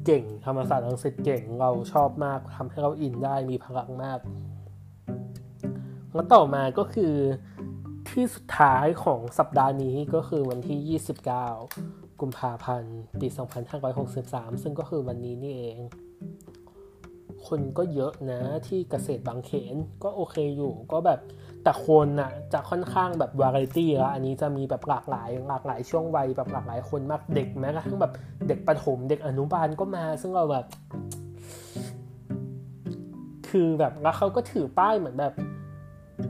[0.05, 4.19] เก่งธรรมศาสตร์รังสิตเก่งเราชอบมากทำให้เราอินได้มีพลังมาก
[6.13, 7.13] แล้วต่อมาก็คือ
[8.09, 10.99] ที่สุดท้ายของสัปดาห์นี้ก็คือวันที่
[11.59, 13.27] 29 กุมภาพันธ์ ปี
[13.95, 15.77] 2563 ซึ่งก็คือวันนี้นี่เอง
[17.47, 21.19] คนก็เยอะนะที่เกษตรบางเขนก็โอเคอยู่ ก็แบบ
[21.63, 28.13] แต่คนน่ะจะค่อนข้างแบบวาไรตี้ละอันนี้จะมีแบบหลากหลายหลากหลายช่วงวัยแบบหลากหลายคนมากเด็กแม้กระทั่งแบบ
[28.47, 30.65] เด็กประถมเด็กอนุบาลก็มา ซึ่งเราแบบ
[33.49, 35.33] คือแบบแล้วเขาก็ถือป้ายเหมือนแบบ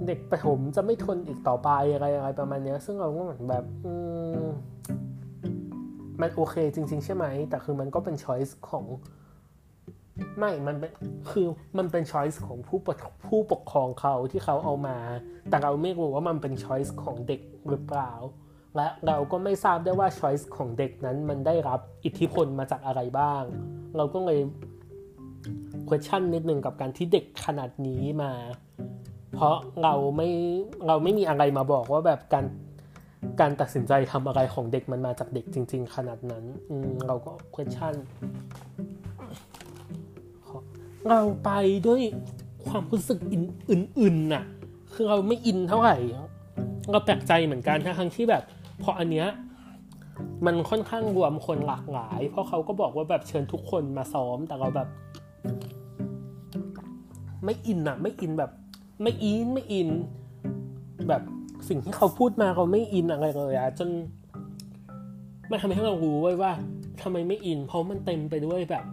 [0.07, 3.93] เด็กประถมจะไม่ทนอีกต่อไปอะไรอะไรประมาณนี้ซึ่งเราก็เหมือนแบบอื
[4.41, 4.45] ม
[6.21, 8.85] มันโอเคจริง ๆ ใช่ไหม แต่คือมันก็เป็นช้อยส์ของ
[10.37, 10.91] ไม่มันเป็น
[11.31, 14.97] คือมันเป็นช้อยส์ของผู้ปกผู้ปกครองเขาที่เขาเอามา
[15.49, 18.11] แต่เราไม่รู้ว่ามันเป็นช้อยส์ของเด็กหรือเปล่า
[18.75, 23.43] และเราก็ไม่ทราบได้ว่าช้อยส์ของเด็กนั้นมันได้รับอิทธิพลมาจากอะไรบ้าง
[23.97, 24.39] เราก็เลย
[25.87, 28.33] question นิดหนึ่งกับการที่เด็กขนาดนี้มา
[29.35, 30.29] เพราะเราไม่
[30.87, 32.45] เราไม่มีอะไรมาบอกว่าแบบการ
[33.39, 36.43] การตัดสินใจทำอะไรของเด็กมันมาจากเด็กจริง ๆ ขนาดนั้น
[37.07, 37.95] เราก็ question
[41.09, 41.51] เราไป
[41.87, 42.01] ด้วย
[42.67, 44.43] ความรู้สึกอื่นๆน่ะ
[44.93, 45.97] คือเราไม่อินเท่าไหร่
[46.91, 48.43] เราแปลกใจเหมือนกันทั้งที่แบบ
[48.83, 49.27] พออันเนี้ย
[50.45, 54.87] มันค่อนข้างรวมคนหลากหลาย เพราะเขาก็บอกว่าแบบเชิญทุกคนมาซ้อม แต่เราแบบ
[57.45, 58.51] ไม่อินอะไม่อินแบบ
[59.01, 59.89] ไม่อินไม่อิน
[61.07, 61.23] แบบ
[61.69, 63.89] สิ่งที่เขาพูดมาเราไม่อินอะไรเลยอะจน
[65.51, 66.51] มันทำให้เรารู้ไว้ว่า
[67.01, 68.83] ทำไมไม่อิน เพราะมันเต็มไปด้วยแบบ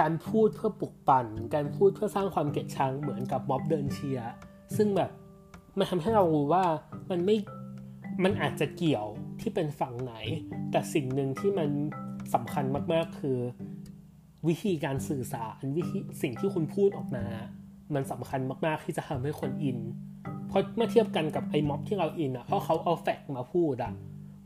[0.00, 4.30] การพูดเพื่อปลุกปั่น การพูดเพื่อสร้างความเกลียดชังเหมือนกับม็อบเดินเชียร์
[4.76, 5.10] ซึ่งแบบ
[5.78, 6.64] มันทำให้เรารู้ว่า
[7.10, 7.36] มันไม่
[8.24, 9.06] มันอาจจะเกี่ยว
[9.40, 10.14] ที่เป็นฝั่งไหน
[10.70, 11.70] แต่สิ่งหนึ่งที่มัน
[12.34, 13.38] สำคัญมากๆคือ
[14.48, 17.24] วิธีการสื่อสารวิธีสิ่งที่คุณพูดออกมา
[17.94, 19.78] มันสำคัญมากๆที่จะทำให้คนอิน
[20.48, 23.92] เพราะเมื่อเทียบกันกับไอ้ม็อบที่เราอินอะเพราะเขาเอาแฟกมาพูดอะ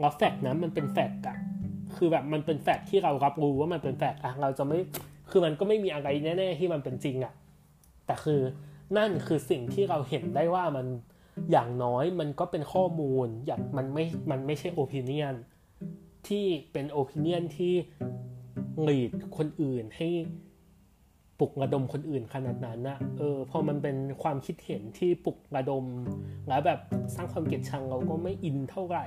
[0.00, 1.36] แล้วแฟกนั้นมันเป็นแฟกอะ
[1.96, 4.78] คือแบบมันเป็นแฟกที่เรารับรู้ว่ามันเป็นแฟกอะเราจะไม่
[5.30, 7.34] คือมันก็ไม่มีอะไรแน่ๆที่มันเป็นจริงอะ
[8.06, 8.40] แต่คือ
[8.96, 10.86] นั่นคือสิ่งที่เราเห็นได้ว่ามัน
[11.50, 15.34] อย่างน้อยมันก็เป็นข้อมูลอย่างมันไม่มันไม่ใช่โอปิเนียน
[16.28, 17.74] ที่เป็นโอปิเนียนที่
[18.82, 20.08] หลีดคนอื่นให้
[21.38, 25.84] ปลุกระดมคนอื่นขนาดนั้นนะเออพอมันเป็นความคิดเห็นที่ปลุกระดม
[26.48, 26.80] แล้วแบบ
[27.14, 29.04] สร้างความเกลียดชังเราก็ไม่อินเท่าไหร่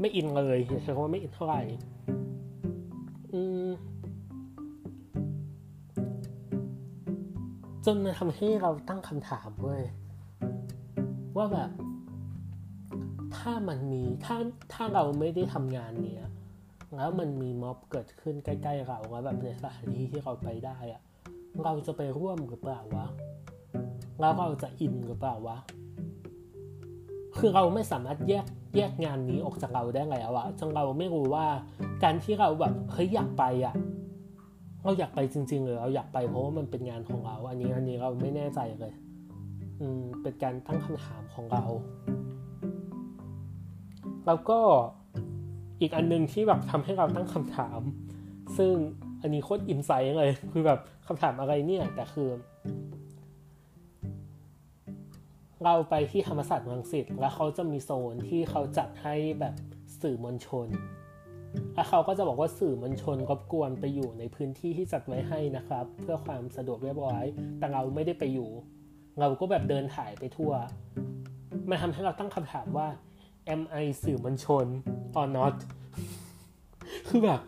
[0.00, 1.62] ไม่อินเลยใช้คำว่าไม่อินเท่าไหร่
[3.32, 3.68] อืม
[7.84, 9.82] จนมาทำให้เราตั้งคำถามเว้ย
[11.36, 11.70] ว่าแบบ
[13.36, 14.36] ถ้ามันมีถ้า
[14.72, 16.30] ถ้าเราไม่ได้ทำงานเนี้ย
[16.96, 21.02] แล้วมันมีม็อบเกิดขึ้นใกล้ๆเราแล้วแบบในสถานที่ที่เราไปได้อะ
[21.64, 23.06] เราจะไปร่วมหรือเปล่าวะ
[24.20, 25.58] แล้วเราจะอินหรือเปล่าวะ
[27.38, 31.46] คือเราไม่สามารถแยกแยกงานนี้ออกจากเราได้แล้วอะจนเราไม่รู้ว่า
[32.02, 33.74] การที่เราแบบเฮ้ยอยากไปอะ
[34.84, 38.92] เราอยากไปจริงๆหรือเราอยากไปเพราะว่ามันเป็นงานของเรา อันนี้อันนี้เราไม่แน่ใจเลย
[39.80, 41.64] อืมเป็นการตั้งคำถามของเรา
[44.26, 44.58] แล้วก็
[45.80, 47.80] อีกอันนึงที่แบบทำให้เราตั้งคำถาม
[48.56, 48.72] ซึ่ง
[49.22, 52.28] อันนี้โคตรอินไซต์เลย คือแบบคำถามอะไรเนี่ย แต่คือ
[55.64, 59.54] เราไปที่ธรรมศาสตร์รังสิตแล้วเขาจะมีโซนที่เขาจัดให้แบบ
[60.00, 60.68] สื่อมวลชน
[61.74, 67.24] แล้วเขาก็จะบอกว่าสื่อมวลชนรบกวนไปอยู่ในพื้นที่ที่จัดไว้ให้นะครับ เพื่อความสะดวกเรียบร้อย
[67.58, 68.50] แต่เราไม่ได้ไปอยู่
[69.20, 70.52] เราก็แบบเดินถ่ายไปทั่ว
[71.68, 72.88] มันทำให้เราตั้งคำถามว่า
[73.54, 74.66] am I สื่อมวลชน
[75.20, 75.54] or not
[77.08, 77.40] คือแบบ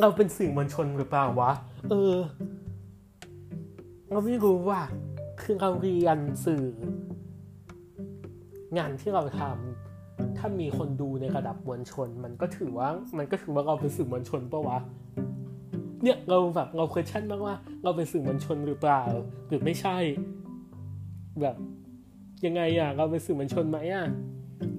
[0.00, 1.52] เราเป็นสื่อมวลชนหรือเปล่าวะ
[1.90, 2.14] เออ
[4.10, 4.80] เราไม่รู้ว่า
[5.42, 6.64] คือเราเรียนสื่อ
[8.78, 9.81] งานที่เราทำ
[10.38, 14.78] ถ้ามีคนดูในระดับมวลชน มันก็ถือว่ามันก็ถือว่าเราเป็นสื่อมวลชนปะวะ
[16.02, 17.54] เนี่ยเราแบบเราเคยชั่นมากว่า
[17.84, 19.02] เราเป็นสื่อมวลชนหรือเปล่า
[19.48, 19.96] หรือไม่ใช่
[21.40, 21.56] แบบ
[22.44, 24.06] ยังไงอะเราเป็นสื่อมวลชนไหมอะ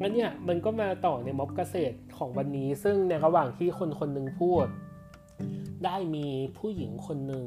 [0.01, 4.65] งั้นเนี่ยมันก็มาต่อในม็อบเกษตรของวันนี้ ซึ่งในระหว่างที่คนคนหนึ่งพูด
[5.86, 6.27] ได้มี
[6.58, 7.45] ผู้หญิงคนหนึ่ง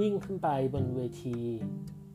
[0.00, 1.38] วิ่งขึ้นไปบนเวที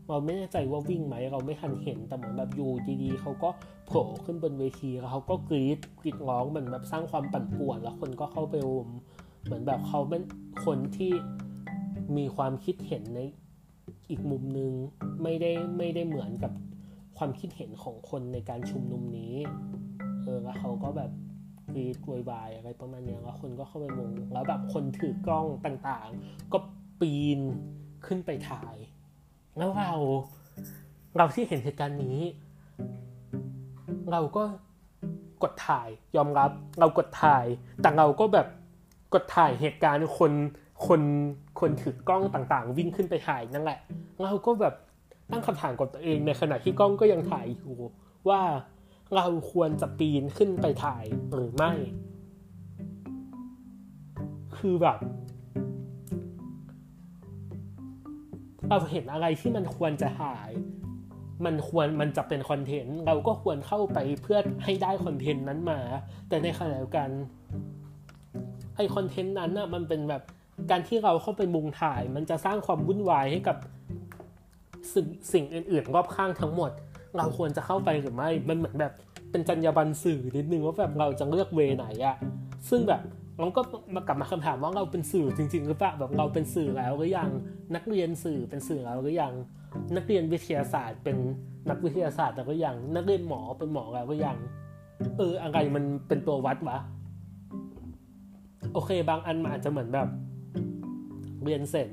[0.09, 2.71] เราไม่แน่ใจว่าวิ่งไหมเราไม่ทันเห็นแต่เหมือนแบบอยู่
[3.03, 3.49] ดีๆเขาก็
[3.85, 8.89] โผล่ขึ้นบนเวทีแล้วเขาก็กรีดกรีดร้องเหมือนแบบสร้างความปั่นป่วน แล้วคนก็เข้าไปรุม
[9.43, 10.23] เหมือนแบบเขาเป็น
[10.65, 11.11] คนที่
[12.17, 13.19] มีความคิดเห็นใน
[14.09, 14.71] อีกมุมนึง
[15.23, 16.51] ไม่ได้ไม่ได้เหมือนกับ
[17.17, 19.35] ความคิดเห็นของคนในการชุมนุมนี้
[20.23, 21.11] เออแล้วเขาก็แบบ
[21.69, 26.57] กรีดวยวายอะไรประมาณนี้แล้วคนก็เข้าไปมุงแล้วแบบคนถือกล้องต่างๆ ก็
[26.99, 27.39] ปีน
[28.05, 28.75] ขึ้นไปถ่าย
[29.57, 29.91] แล้วเรา
[31.17, 32.19] เราที่เห็นเหตุการณ์นี้
[34.11, 34.43] เราก็
[35.43, 35.87] กดถ่าย
[36.17, 37.45] ยอมรับ เรากดถ่าย
[37.81, 38.47] แต่เราก็แบบ
[39.13, 40.31] กดถ่ายเหตุการณ์คน
[40.87, 41.01] คน
[41.59, 43.79] คนถือกล้องต่างๆ วิ่งขึ้นไปถ่ายนั่นแหละ
[44.23, 44.73] เราก็แบบ
[45.31, 47.75] ตั้งคำถามกับตัวเองในขณะที่กล้องก็ยังถ่ายอยู่
[48.29, 48.41] ว่า
[49.15, 51.71] เราควรจะปีนขึ้นไปถ่ายหรือไม่
[54.57, 54.99] คือแบบ
[58.69, 60.49] เราเห็นอะไรที่มันควรจะถ่าย
[61.45, 65.79] มันควรมันจะเป็นคอนเทนต์เราก็ควรเข้าไปเพื่อให้ได้คอนเทนต์นั้นมา
[66.29, 67.09] แต่ในขณะเดียวกัน
[68.75, 70.21] ไอคอนเทนต์นั้นอะมันเป็นแบบ
[70.71, 73.57] การที่เราเข้าไปมุงถ่าย มันจะสร้างความวุ่นวายให้กับ
[74.93, 76.71] สิ่งสิ่งอื่นๆรอบข้างทั้งหมด
[77.17, 78.93] เราควรจะเข้าไปหรือไม่ มันเหมือนแบบ
[79.31, 82.15] เป็นจรรยาบรรณสื่อนิดนึงว่าแบบเราจะเลือกเวไหนอะ
[82.69, 83.01] ซึ่งแบบ
[83.39, 83.61] เราก็
[83.95, 87.29] มากลับมาคำถามว่าเราเป็นสื่อจริง ๆ หรือเปล่าแบบเราเป็นสื่อแล้วหรือยัง
[87.75, 89.33] นักเรียนสื่อเป็นสื่อแล้วหรือยัง
[89.95, 91.17] นักเรียนวิทยาศาสตร์ เป็น
[91.69, 94.37] นักวิทยาศาสตร์แล้วหรือยังนักเรียนหมอเป็นหมอแล้วหรือยัง
[95.17, 96.77] เอออะไรมันเป็นตัววัดวะ
[98.73, 100.09] โอเค บางอันมันอาจจะเหมือนแบบ
[101.43, 101.89] เรียนเสร็จ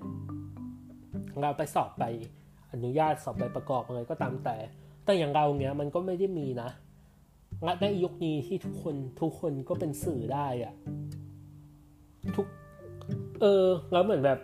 [1.41, 2.05] เราไปสอบไป
[2.73, 4.57] อนุญาตสอบใบประกอบอะไรก็ตามแต่
[5.05, 6.71] แต่อย่างเราเนี้ยมันก็ไม่ได้มีนะ
[7.65, 10.75] และในยุคนี้ที่ทุกคนทุกคนก็เป็นสื่อได้อะ
[12.37, 12.47] ทุก
[13.41, 14.39] เออ แล้วเหมือนแบบ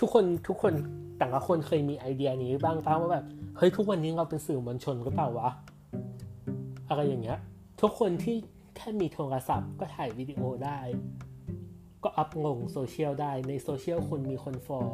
[0.00, 0.72] ทุกคนทุกคน
[1.18, 3.24] แต่ละคนเคยมีไอเดียนี้บ้างป้าว่าแบบ
[3.56, 5.50] เฮ้ยทุกวันนี้เราเป็นสื่อมวลชนหรือเปล่าวะ
[6.88, 7.38] อะไรอย่างเงี้ย
[7.80, 8.36] ทุกคนที่
[8.76, 10.78] แค่มีโทรศัพท์ก็ถ่ายวิดีโอได้
[12.04, 14.90] ก็อัพลงโซเชียลได้ในโซเชียลคนมีคน follow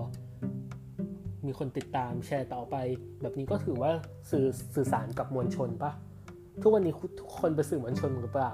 [1.47, 2.77] มีคนติดตามแชร์ต่อไป
[3.21, 3.91] แบบนี้ก็ถือว่า
[4.31, 5.93] สื่อสื่อสารกับมวลชนปะ
[6.63, 8.53] ทุกวันนี้ทุกคนเป็นสื่อมวลชนหรือเปล่า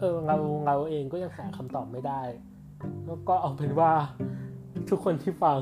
[0.00, 2.22] เออเราเราเองก็ยังหาคำตอบไม่ได้
[3.06, 3.92] แล้วก็เอาเป็นว่า
[4.90, 5.58] ทุกคนที่ฟัง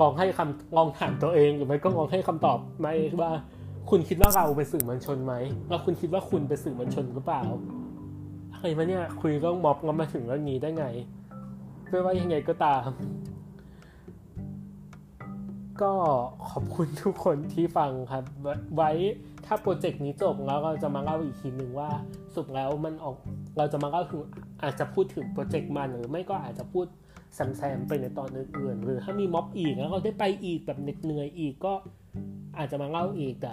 [0.00, 2.88] ลองให้คำลองถามตัวเองหรือไม่ก็ลองให้คำตอบไหม
[3.20, 3.30] ว่า
[3.90, 5.34] คุณคิดว่าเราเป็นสื่อมวลชนไหม
[5.68, 7.42] แล้วคุณคิดว่าคุณเป็นสื่อมวลชนหรือเปล่า
[8.52, 10.86] อะไรมาเนี่ยคุยเรื่องม็อบแล้วมาถึงเรื่องนี้ได้ไง
[11.88, 12.88] ไม่ว่ายังไงก็ตาม
[15.82, 15.92] ก็
[16.50, 18.24] ขอบคุณทุกคนที่ฟังครับ
[18.76, 18.90] ไว้
[19.46, 21.90] ถ้าโปรเจกต์นี้จบแล้วเราจะมาเล่าอีกทีหนึ่งว่า
[22.34, 23.16] สุดแล้วมันออก
[23.56, 24.20] เราจะมาเล่าถึง
[24.62, 26.86] อาจจะพูดถึงโปรเจกต์มันหรือไม่ก็อาจจะพูด
[27.34, 31.74] แซมๆไปในตอนอื่นๆหรือถ้ามีม็อบอีกแล้วเราได้ไปอีกแบบเหนื่อยอีกก็
[32.58, 33.52] อาจจะมาเล่าอีกแต่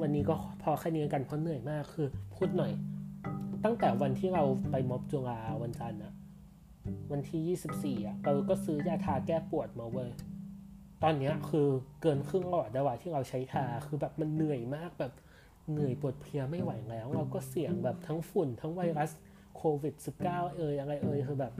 [0.00, 2.72] วันนี้ก็พอแค่นี้กันเพราะเหนื่อยมากคือพูดหน่อย
[3.64, 6.12] ตั้งแต่วันที่เราไปม็อบจุฬาวันจันทร์อะ
[7.12, 10.10] วันที่ 24อะเราก็ซื้อยาทาแก้ปวดมาเว้ย
[11.02, 11.68] ตอนนี้คือ
[12.02, 15.12] เกินครึ่งหลอดแล้วว่าที่เราใช้ทาคือแบบมันเหนื่อยมากแบบ
[15.72, 19.10] เหนื่อยปวดเพลียไม่ไหวแล้ว เราก็เสี่ยงแบบทั้งฝุ่นทั้งไวรัส
[19.58, 19.94] โควิด
[20.26, 21.52] -19 เอ่ยอะไรเอ่ยคือแบบ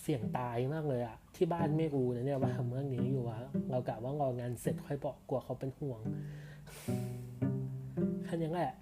[0.00, 3.38] เสี่ยงตายมากเลยอะที่บ้านไม่รู้นะเนี่ยว่าทำเรื่องนี้อยู่วะ
[3.70, 6.00] เรากะว่ารองานเสร็จค่อยบอกกลัวเขาเป็นห่วง
[8.24, 8.72] แค่นี้แหละ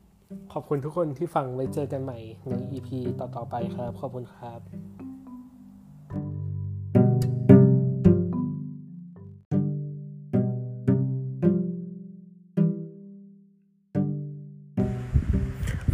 [0.52, 2.88] ขอบคุณทุกคนที่ฟังไว้เจอกันใหม่ใน EP
[3.20, 4.60] ต่อๆไปครับ ขอบคุณครับ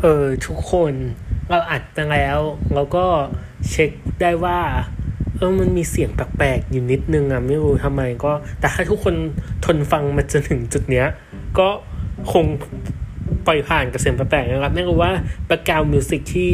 [0.03, 0.95] เออทุกคน
[1.51, 2.39] เราอัดไปแล้ว
[2.75, 3.07] เราก็
[3.71, 3.91] เช็ค
[4.23, 4.59] ได้ว่า
[5.37, 9.15] เออมันมีเสียงแปลกๆอยู่นิดนึงอะไม่รู้ทำไมก็ แต่ถ้าทุกคน
[9.65, 11.07] ทนฟังมาจนถึงจุดเนี้ย
[11.59, 11.69] ก็
[12.33, 12.45] คง
[13.47, 15.13] ปล่อยผ่านกับเสียงแปลกๆนะครับไม่รู้ว่า
[15.47, 16.51] background music ที่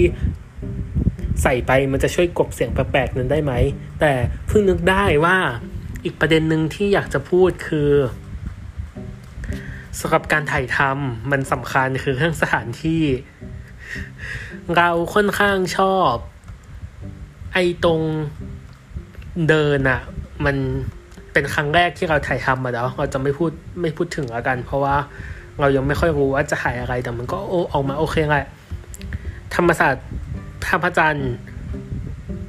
[1.42, 3.52] ใส่ไปมันจะช่วยกลบเสียงแปลกๆนั้นได้ไหม
[4.00, 4.12] แต่
[4.46, 5.36] เพิ่งนึกได้ว่า
[6.04, 7.90] อีกประเด็นหนึ่งที่อยากจะพูดคือ
[10.00, 13.02] สำหรับการถ่ายทำมันสำคัญคือเรื่องสถานที่
[14.76, 16.12] เราค่อนข้างชอบ
[17.52, 18.00] ไอตรง
[19.48, 20.00] เดินอะ
[20.44, 20.56] มัน
[21.32, 23.50] เป็นครั้งแรกที่เราถ่ายทำมาแล้วเราจะไม่พูด
[23.80, 24.96] ไม่พูดถึงแล้วกัน เพราะว่า
[25.60, 28.46] เรายังไม่ค่อยรู้ว่าจะถ่ายอะไรแต่มันก็โอออกมาโอเคแหละ
[29.54, 30.06] ธรรมศาสตร์
[30.64, 31.32] ท่าพระจันทร์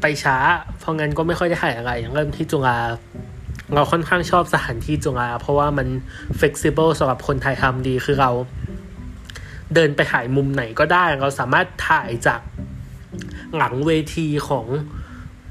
[0.01, 0.37] ไปช้า
[0.79, 2.77] เพราะงั้นก็ไม่ค่อยได้ถ่ายอะไรเริ่มที่จุฬา
[3.75, 5.87] เราค่อนข้างชอบสถานที่จุฬาเพราะว่ามัน
[6.39, 8.31] flexible สำหรับคนถ่ายทำดีคือเรา
[9.75, 12.41] เดินไปถ่ายมุมไหนก็ได้ เราสามารถถ่ายจาก
[13.57, 14.67] หลังเวทีของ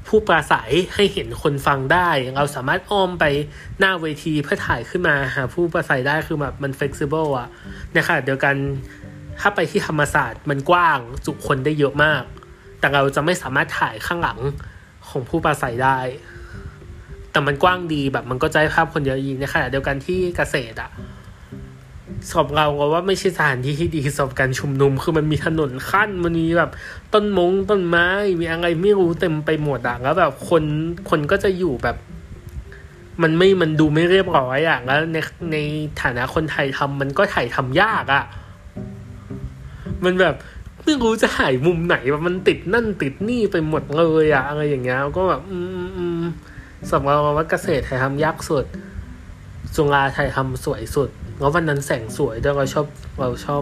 [0.07, 3.25] ผู้ปราศัยให้เห็นคนฟังได้ เราสามารถอ้อมไป
[3.79, 7.49] หน้าเวทีเพื่อถ่ายขึ้นมาหาผู้ปราศัยได้คือแบบมัน flexible อะ
[7.95, 8.55] นขณะเดียวกัน
[9.39, 12.23] ถ้าไปที่ธรรมศาสตร์มันกว้างจุคนได้เยอะมาก
[12.79, 14.39] แต่เราจะไม่สามารถถ่ายข้างหลัง
[15.09, 15.99] ของผู้ปราศัยได้
[17.31, 20.89] แต่มันกว้างดีแบบมันก็จะให้ภาพคนเยอะยิงนขณะเดียวกันที่เกษตรอะ
[22.31, 26.71] สอบเราก็ว่าไม่ใช่สถานที่ที่ดีสอบการชุมนุม คือมันมีถนนขั้นมันมีแบบ
[27.13, 28.07] ต้นมงต้นไม้
[28.39, 30.63] มีอะไรไม่รู้เต็มไปหมดอะแล้วแบบคน
[31.09, 31.97] คนก็จะอยู่แบบ
[33.21, 35.17] มันไม่มันดูไม่เรียบร้อยอะแล้วใน
[35.51, 35.57] ใน
[36.01, 38.23] ฐานะคนไทยทำมันก็ถ่ายทำยากอะ
[40.05, 40.35] มันแบบ
[40.83, 46.21] ไม่รู้จะถ่ายมุมไหนแบบมันติดนั่นติดนี่ไปหมดเลยอะอะไรอย่างเงี้ยก็แบบอืมอืม
[46.91, 48.65] สำหรับว่าเกษตรถ่ายทำยากสุด
[49.75, 52.85] จุฬาถ่ายทำสวยสุด แล้ววันนั้นแสงสวยด้วยเราชอบ
[53.19, 53.61] เราชอบ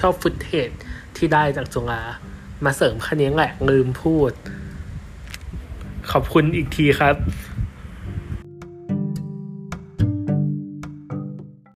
[0.00, 0.68] ชอบฟุตเทจ
[1.16, 2.02] ที่ได้จากจงอา
[2.64, 4.32] มาเสริมคันนี้แหละลืมพูด
[6.12, 7.16] ขอบคุณอีกทีครับ